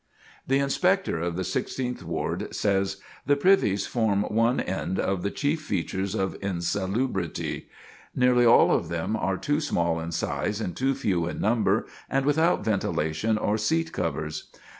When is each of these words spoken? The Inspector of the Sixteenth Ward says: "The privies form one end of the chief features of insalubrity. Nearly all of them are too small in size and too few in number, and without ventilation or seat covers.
The 0.47 0.57
Inspector 0.57 1.15
of 1.19 1.35
the 1.35 1.43
Sixteenth 1.43 2.03
Ward 2.03 2.55
says: 2.55 2.97
"The 3.27 3.35
privies 3.35 3.85
form 3.85 4.23
one 4.23 4.59
end 4.59 4.99
of 4.99 5.21
the 5.21 5.29
chief 5.29 5.61
features 5.61 6.15
of 6.15 6.39
insalubrity. 6.41 7.69
Nearly 8.15 8.43
all 8.43 8.71
of 8.71 8.89
them 8.89 9.15
are 9.15 9.37
too 9.37 9.61
small 9.61 9.99
in 9.99 10.11
size 10.11 10.59
and 10.59 10.75
too 10.75 10.95
few 10.95 11.27
in 11.27 11.39
number, 11.39 11.85
and 12.09 12.25
without 12.25 12.65
ventilation 12.65 13.37
or 13.37 13.59
seat 13.59 13.91
covers. 13.91 14.45